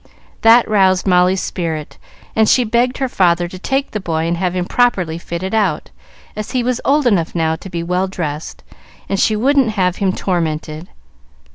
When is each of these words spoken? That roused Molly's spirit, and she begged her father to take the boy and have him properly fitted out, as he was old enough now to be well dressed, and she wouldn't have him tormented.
That 0.41 0.67
roused 0.67 1.05
Molly's 1.05 1.43
spirit, 1.43 1.99
and 2.35 2.49
she 2.49 2.63
begged 2.63 2.97
her 2.97 3.07
father 3.07 3.47
to 3.47 3.59
take 3.59 3.91
the 3.91 3.99
boy 3.99 4.25
and 4.27 4.35
have 4.35 4.55
him 4.55 4.65
properly 4.65 5.19
fitted 5.19 5.53
out, 5.53 5.91
as 6.35 6.53
he 6.53 6.63
was 6.63 6.81
old 6.83 7.05
enough 7.05 7.35
now 7.35 7.55
to 7.57 7.69
be 7.69 7.83
well 7.83 8.07
dressed, 8.07 8.63
and 9.07 9.19
she 9.19 9.35
wouldn't 9.35 9.69
have 9.73 9.97
him 9.97 10.11
tormented. 10.11 10.87